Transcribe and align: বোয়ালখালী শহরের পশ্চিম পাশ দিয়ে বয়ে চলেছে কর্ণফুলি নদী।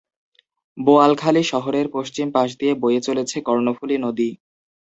বোয়ালখালী 0.77 1.43
শহরের 1.51 1.87
পশ্চিম 1.93 2.27
পাশ 2.31 2.49
দিয়ে 2.59 2.73
বয়ে 2.75 3.01
চলেছে 3.07 3.37
কর্ণফুলি 3.47 3.97
নদী। 3.97 4.29